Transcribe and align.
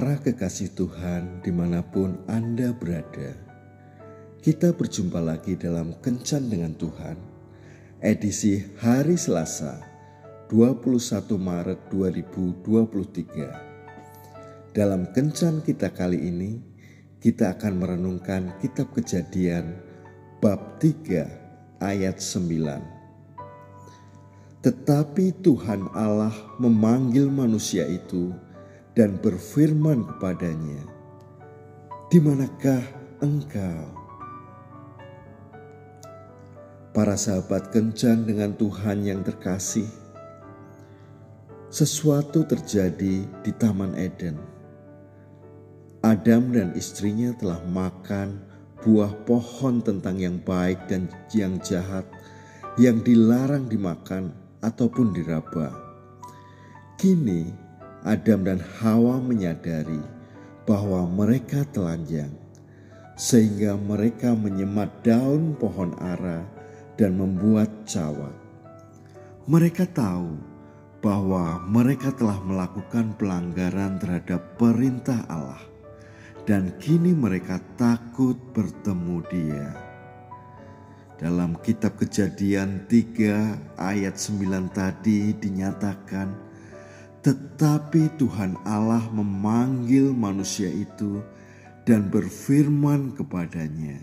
Para 0.00 0.16
kekasih 0.16 0.72
Tuhan 0.72 1.44
di 1.44 1.52
mana 1.52 1.84
pun 1.84 2.24
Anda 2.24 2.72
berada, 2.72 3.36
kita 4.40 4.72
berjumpa 4.72 5.20
lagi 5.20 5.60
dalam 5.60 5.92
Kencan 6.00 6.48
dengan 6.48 6.72
Tuhan, 6.72 7.20
edisi 8.00 8.64
hari 8.80 9.20
Selasa, 9.20 9.76
21 10.48 11.36
Maret 11.36 11.92
2023. 11.92 14.72
Dalam 14.72 15.12
Kencan 15.12 15.60
kita 15.60 15.92
kali 15.92 16.32
ini, 16.32 16.56
kita 17.20 17.60
akan 17.60 17.84
merenungkan 17.84 18.56
kitab 18.56 18.96
kejadian 18.96 19.84
bab 20.40 20.80
3 20.80 21.76
ayat 21.76 22.16
9. 22.16 24.64
Tetapi 24.64 25.44
Tuhan 25.44 25.92
Allah 25.92 26.32
memanggil 26.56 27.28
manusia 27.28 27.84
itu 27.84 28.32
dan 29.00 29.16
berfirman 29.16 30.04
kepadanya, 30.04 30.84
"Di 32.12 32.20
manakah 32.20 32.84
engkau?" 33.24 33.96
Para 36.92 37.16
sahabat 37.16 37.72
kencan 37.72 38.28
dengan 38.28 38.52
Tuhan 38.60 39.00
yang 39.00 39.24
terkasih, 39.24 39.88
sesuatu 41.72 42.44
terjadi 42.44 43.24
di 43.24 43.52
Taman 43.56 43.96
Eden. 43.96 44.36
Adam 46.04 46.52
dan 46.52 46.76
istrinya 46.76 47.32
telah 47.40 47.64
makan 47.72 48.36
buah 48.84 49.16
pohon 49.24 49.80
tentang 49.80 50.20
yang 50.20 50.36
baik 50.44 50.76
dan 50.92 51.08
yang 51.32 51.56
jahat 51.64 52.04
yang 52.76 53.00
dilarang 53.00 53.64
dimakan 53.64 54.36
ataupun 54.60 55.16
diraba. 55.16 55.72
Kini 57.00 57.69
Adam 58.00 58.48
dan 58.48 58.60
Hawa 58.80 59.20
menyadari 59.20 60.00
bahwa 60.64 61.04
mereka 61.04 61.68
telanjang, 61.68 62.32
sehingga 63.20 63.76
mereka 63.76 64.32
menyemat 64.32 64.88
daun 65.04 65.52
pohon 65.60 65.92
ara 66.00 66.40
dan 66.96 67.20
membuat 67.20 67.68
cawat. 67.84 68.32
Mereka 69.44 69.84
tahu 69.92 70.32
bahwa 71.04 71.60
mereka 71.68 72.12
telah 72.16 72.40
melakukan 72.40 73.16
pelanggaran 73.20 74.00
terhadap 74.00 74.56
perintah 74.56 75.20
Allah, 75.28 75.60
dan 76.48 76.72
kini 76.80 77.12
mereka 77.12 77.60
takut 77.76 78.36
bertemu 78.56 79.16
Dia. 79.28 79.68
Dalam 81.20 81.52
kitab 81.60 82.00
Kejadian 82.00 82.88
3 82.88 83.76
ayat 83.76 84.16
9 84.16 84.72
tadi 84.72 85.36
dinyatakan 85.36 86.48
tetapi 87.20 88.16
Tuhan 88.16 88.56
Allah 88.64 89.04
memanggil 89.12 90.08
manusia 90.16 90.72
itu 90.72 91.20
dan 91.84 92.08
berfirman 92.08 93.12
kepadanya, 93.12 94.00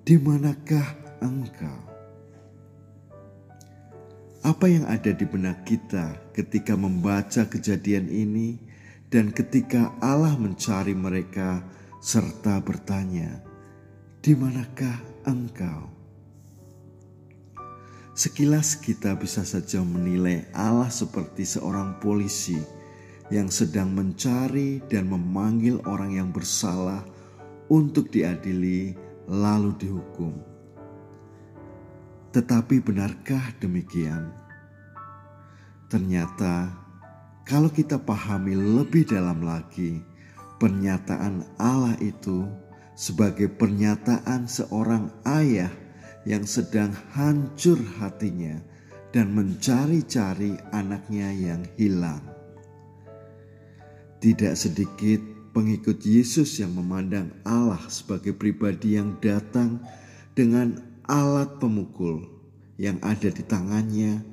"Di 0.00 0.16
manakah 0.16 0.96
engkau?" 1.20 1.92
Apa 4.42 4.66
yang 4.66 4.88
ada 4.90 5.14
di 5.14 5.22
benak 5.22 5.68
kita 5.68 6.18
ketika 6.34 6.74
membaca 6.74 7.46
kejadian 7.46 8.10
ini 8.10 8.58
dan 9.12 9.30
ketika 9.30 9.92
Allah 10.02 10.34
mencari 10.34 10.96
mereka 10.96 11.62
serta 12.00 12.58
bertanya, 12.64 13.38
"Di 14.18 14.32
manakah 14.32 14.98
engkau?" 15.28 16.01
Sekilas 18.12 18.76
kita 18.76 19.16
bisa 19.16 19.40
saja 19.40 19.80
menilai 19.80 20.44
Allah 20.52 20.92
seperti 20.92 21.48
seorang 21.48 21.96
polisi 21.96 22.60
yang 23.32 23.48
sedang 23.48 23.88
mencari 23.96 24.84
dan 24.84 25.08
memanggil 25.08 25.80
orang 25.88 26.20
yang 26.20 26.28
bersalah 26.28 27.00
untuk 27.72 28.12
diadili 28.12 28.92
lalu 29.24 29.72
dihukum. 29.80 30.36
Tetapi 32.36 32.84
benarkah 32.84 33.56
demikian? 33.64 34.28
Ternyata 35.88 36.68
kalau 37.48 37.72
kita 37.72 37.96
pahami 37.96 38.52
lebih 38.52 39.08
dalam 39.08 39.40
lagi, 39.40 40.04
pernyataan 40.60 41.48
Allah 41.56 41.96
itu 42.04 42.44
sebagai 42.92 43.48
pernyataan 43.48 44.44
seorang 44.44 45.08
ayah 45.24 45.72
yang 46.22 46.46
sedang 46.46 46.94
hancur 47.14 47.78
hatinya 47.98 48.58
dan 49.10 49.34
mencari-cari 49.34 50.56
anaknya 50.72 51.28
yang 51.34 51.62
hilang. 51.76 52.22
Tidak 54.22 54.54
sedikit 54.54 55.20
pengikut 55.52 56.00
Yesus 56.06 56.62
yang 56.62 56.72
memandang 56.78 57.34
Allah 57.44 57.82
sebagai 57.90 58.32
pribadi 58.32 58.96
yang 58.96 59.18
datang 59.18 59.82
dengan 60.32 60.78
alat 61.04 61.60
pemukul 61.60 62.24
yang 62.80 62.96
ada 63.04 63.28
di 63.28 63.42
tangannya, 63.44 64.24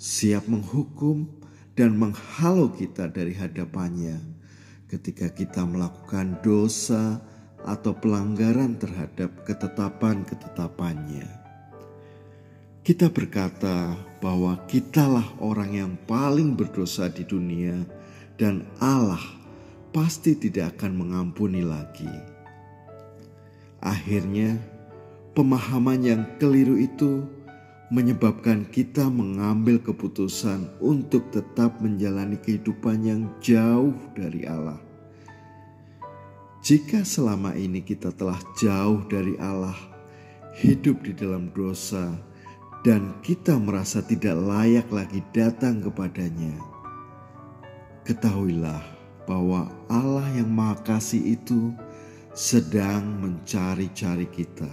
siap 0.00 0.48
menghukum 0.48 1.28
dan 1.76 1.98
menghalau 1.98 2.72
kita 2.72 3.10
dari 3.10 3.36
hadapannya 3.36 4.18
ketika 4.88 5.32
kita 5.32 5.64
melakukan 5.64 6.36
dosa 6.44 7.24
atau 7.66 7.94
pelanggaran 7.94 8.74
terhadap 8.78 9.30
ketetapan-ketetapannya. 9.46 11.26
Kita 12.82 13.06
berkata 13.14 13.94
bahwa 14.18 14.58
kitalah 14.66 15.26
orang 15.38 15.70
yang 15.70 15.92
paling 16.10 16.58
berdosa 16.58 17.06
di 17.06 17.22
dunia 17.22 17.78
dan 18.34 18.66
Allah 18.82 19.22
pasti 19.94 20.34
tidak 20.34 20.78
akan 20.78 21.06
mengampuni 21.06 21.62
lagi. 21.62 22.10
Akhirnya, 23.78 24.58
pemahaman 25.34 26.02
yang 26.02 26.22
keliru 26.42 26.74
itu 26.74 27.22
menyebabkan 27.94 28.66
kita 28.66 29.06
mengambil 29.06 29.78
keputusan 29.78 30.66
untuk 30.82 31.30
tetap 31.30 31.78
menjalani 31.78 32.40
kehidupan 32.40 32.98
yang 33.04 33.22
jauh 33.38 33.94
dari 34.16 34.42
Allah 34.48 34.91
jika 36.62 37.02
selama 37.02 37.58
ini 37.58 37.82
kita 37.82 38.14
telah 38.14 38.38
jauh 38.54 39.02
dari 39.10 39.34
Allah, 39.42 39.74
hidup 40.62 41.02
di 41.02 41.10
dalam 41.10 41.50
dosa, 41.50 42.14
dan 42.86 43.18
kita 43.18 43.58
merasa 43.58 43.98
tidak 43.98 44.38
layak 44.38 44.86
lagi 44.94 45.18
datang 45.34 45.82
kepadanya, 45.82 46.54
ketahuilah 48.06 48.78
bahwa 49.26 49.74
Allah 49.90 50.26
yang 50.38 50.54
Maha 50.54 50.78
Kasih 50.86 51.34
itu 51.34 51.74
sedang 52.30 53.10
mencari-cari 53.18 54.30
kita. 54.30 54.70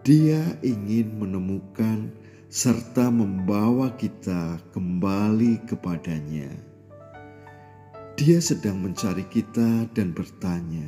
Dia 0.00 0.56
ingin 0.64 1.12
menemukan 1.20 2.08
serta 2.48 3.12
membawa 3.12 3.92
kita 4.00 4.64
kembali 4.72 5.60
kepadanya. 5.68 6.71
Dia 8.12 8.44
sedang 8.44 8.76
mencari 8.76 9.24
kita 9.24 9.88
dan 9.96 10.12
bertanya, 10.12 10.84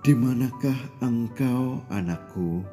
"Di 0.00 0.16
manakah 0.16 0.80
engkau, 1.04 1.84
anakku?" 1.92 2.64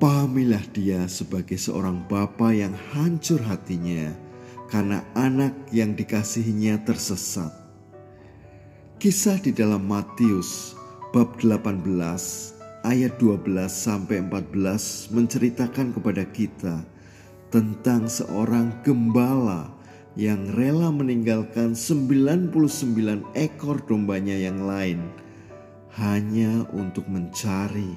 Pahamilah 0.00 0.64
dia 0.72 1.04
sebagai 1.12 1.60
seorang 1.60 2.08
bapa 2.08 2.56
yang 2.56 2.72
hancur 2.96 3.36
hatinya 3.44 4.16
karena 4.72 5.04
anak 5.12 5.52
yang 5.76 5.92
dikasihinya 5.92 6.80
tersesat. 6.88 7.52
Kisah 8.96 9.36
di 9.36 9.52
dalam 9.52 9.84
Matius 9.84 10.72
bab 11.12 11.36
18 11.36 11.84
ayat 12.80 13.12
12 13.20 13.68
sampai 13.68 14.24
14 14.24 15.12
menceritakan 15.12 15.92
kepada 15.92 16.24
kita 16.24 16.80
tentang 17.52 18.08
seorang 18.08 18.72
gembala 18.80 19.75
yang 20.16 20.48
rela 20.56 20.88
meninggalkan 20.88 21.76
99 21.76 23.36
ekor 23.36 23.84
dombanya 23.84 24.32
yang 24.32 24.64
lain 24.64 25.12
hanya 26.00 26.64
untuk 26.72 27.04
mencari 27.04 27.92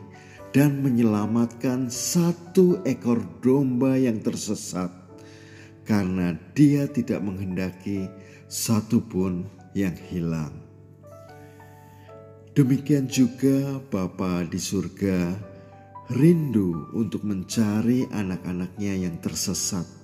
dan 0.51 0.83
menyelamatkan 0.83 1.87
satu 1.87 2.83
ekor 2.83 3.23
domba 3.39 3.95
yang 3.95 4.19
tersesat 4.19 4.91
karena 5.87 6.35
dia 6.51 6.91
tidak 6.91 7.23
menghendaki 7.23 8.11
satu 8.51 8.99
pun 8.99 9.47
yang 9.71 9.95
hilang. 10.11 10.51
Demikian 12.51 13.07
juga 13.07 13.79
Bapa 13.87 14.43
di 14.43 14.59
surga 14.59 15.31
rindu 16.11 16.91
untuk 16.91 17.23
mencari 17.23 18.03
anak-anaknya 18.11 19.07
yang 19.07 19.15
tersesat 19.21 19.98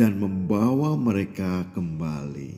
dan 0.00 0.16
membawa 0.16 0.96
mereka 0.96 1.68
kembali. 1.76 2.56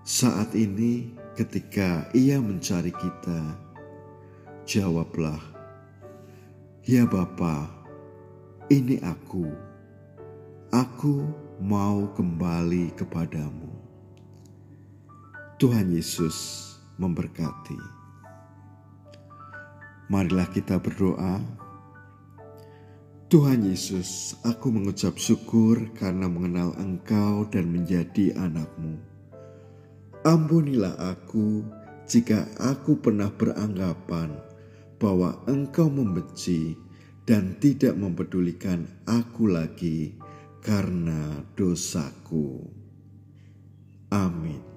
Saat 0.00 0.56
ini, 0.56 1.12
ketika 1.36 2.08
Ia 2.16 2.40
mencari 2.40 2.88
kita, 2.96 3.60
jawablah, 4.64 5.36
"Ya 6.88 7.04
Bapa, 7.04 7.68
ini 8.72 9.04
aku. 9.04 9.52
Aku 10.72 11.28
mau 11.60 12.08
kembali 12.16 12.96
kepadamu. 12.96 13.68
Tuhan 15.60 15.92
Yesus 15.92 16.72
memberkati. 16.96 17.76
Marilah 20.08 20.48
kita 20.48 20.80
berdoa. 20.80 21.61
Tuhan 23.32 23.64
Yesus, 23.64 24.36
aku 24.44 24.68
mengucap 24.68 25.16
syukur 25.16 25.88
karena 25.96 26.28
mengenal 26.28 26.76
Engkau 26.76 27.48
dan 27.48 27.72
menjadi 27.72 28.36
anakmu. 28.36 29.00
Ampunilah 30.20 30.92
aku 31.00 31.64
jika 32.04 32.44
aku 32.60 33.00
pernah 33.00 33.32
beranggapan 33.32 34.36
bahwa 35.00 35.40
Engkau 35.48 35.88
membenci 35.88 36.76
dan 37.24 37.56
tidak 37.56 37.96
mempedulikan 37.96 38.84
aku 39.08 39.48
lagi 39.48 40.12
karena 40.60 41.40
dosaku. 41.56 42.68
Amin. 44.12 44.71